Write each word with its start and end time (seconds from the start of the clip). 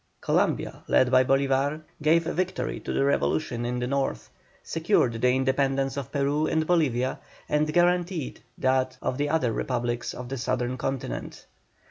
Columbia, 0.19 0.81
led 0.87 1.11
by 1.11 1.23
Bolívar, 1.23 1.83
gave 2.01 2.23
victory 2.23 2.79
to 2.79 2.91
the 2.91 3.05
revolution 3.05 3.65
in 3.65 3.77
the 3.77 3.85
North; 3.85 4.31
secured 4.63 5.13
the 5.21 5.31
independence 5.31 5.95
of 5.95 6.11
Peru 6.11 6.47
and 6.47 6.65
Bolivia, 6.65 7.19
and 7.47 7.71
guaranteed 7.71 8.39
that 8.57 8.97
of 9.03 9.19
the 9.19 9.29
other 9.29 9.53
Republics 9.53 10.15
of 10.15 10.27
the 10.27 10.39
Southern 10.39 10.75
Continent. 10.75 11.45